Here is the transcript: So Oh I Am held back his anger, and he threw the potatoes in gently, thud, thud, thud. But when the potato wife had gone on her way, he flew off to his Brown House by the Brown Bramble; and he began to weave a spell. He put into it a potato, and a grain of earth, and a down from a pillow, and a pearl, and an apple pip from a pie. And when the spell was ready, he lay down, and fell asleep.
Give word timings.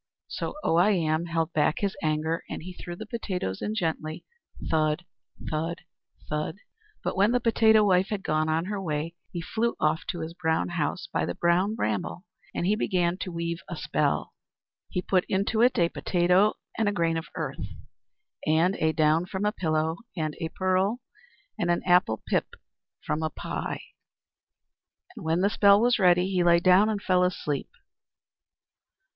So 0.27 0.55
Oh 0.63 0.77
I 0.77 0.93
Am 0.93 1.27
held 1.27 1.53
back 1.53 1.81
his 1.81 1.95
anger, 2.01 2.43
and 2.49 2.63
he 2.63 2.73
threw 2.73 2.95
the 2.95 3.05
potatoes 3.05 3.61
in 3.61 3.75
gently, 3.75 4.25
thud, 4.67 5.05
thud, 5.51 5.81
thud. 6.27 6.57
But 7.03 7.15
when 7.15 7.33
the 7.33 7.39
potato 7.39 7.83
wife 7.85 8.09
had 8.09 8.23
gone 8.23 8.49
on 8.49 8.65
her 8.65 8.81
way, 8.81 9.13
he 9.31 9.41
flew 9.43 9.75
off 9.79 10.07
to 10.07 10.21
his 10.21 10.33
Brown 10.33 10.69
House 10.69 11.07
by 11.13 11.23
the 11.27 11.35
Brown 11.35 11.75
Bramble; 11.75 12.25
and 12.55 12.65
he 12.65 12.75
began 12.75 13.15
to 13.19 13.31
weave 13.31 13.59
a 13.69 13.75
spell. 13.75 14.33
He 14.89 15.03
put 15.03 15.23
into 15.25 15.61
it 15.61 15.77
a 15.77 15.87
potato, 15.87 16.55
and 16.79 16.89
a 16.89 16.91
grain 16.91 17.15
of 17.15 17.27
earth, 17.35 17.63
and 18.47 18.75
a 18.77 18.93
down 18.93 19.27
from 19.27 19.45
a 19.45 19.51
pillow, 19.51 19.97
and 20.17 20.35
a 20.41 20.49
pearl, 20.49 20.99
and 21.59 21.69
an 21.69 21.83
apple 21.85 22.23
pip 22.27 22.47
from 23.05 23.21
a 23.21 23.29
pie. 23.29 23.83
And 25.15 25.23
when 25.23 25.41
the 25.41 25.49
spell 25.51 25.79
was 25.79 25.99
ready, 25.99 26.27
he 26.27 26.43
lay 26.43 26.59
down, 26.59 26.89
and 26.89 27.03
fell 27.03 27.23
asleep. 27.23 27.69